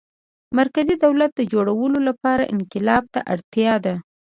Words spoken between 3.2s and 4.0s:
اړتیا ده.